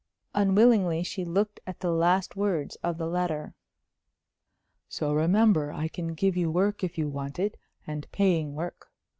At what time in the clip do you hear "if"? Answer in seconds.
6.83-6.97